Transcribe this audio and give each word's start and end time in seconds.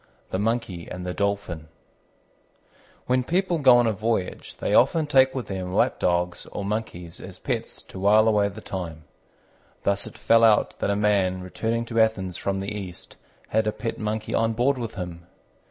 THE 0.31 0.39
MONKEY 0.39 0.89
AND 0.89 1.05
THE 1.05 1.13
DOLPHIN 1.13 1.67
When 3.05 3.23
people 3.23 3.59
go 3.59 3.77
on 3.77 3.85
a 3.85 3.93
voyage 3.93 4.55
they 4.55 4.73
often 4.73 5.05
take 5.05 5.35
with 5.35 5.45
them 5.45 5.71
lap 5.75 5.99
dogs 5.99 6.47
or 6.47 6.65
monkeys 6.65 7.19
as 7.21 7.37
pets 7.37 7.83
to 7.83 7.99
wile 7.99 8.27
away 8.27 8.49
the 8.49 8.61
time. 8.61 9.03
Thus 9.83 10.07
it 10.07 10.17
fell 10.17 10.43
out 10.43 10.73
that 10.79 10.89
a 10.89 10.95
man 10.95 11.41
returning 11.43 11.85
to 11.85 12.01
Athens 12.01 12.35
from 12.35 12.61
the 12.61 12.75
East 12.75 13.17
had 13.49 13.67
a 13.67 13.71
pet 13.71 13.99
Monkey 13.99 14.33
on 14.33 14.53
board 14.53 14.79
with 14.79 14.95
him. 14.95 15.27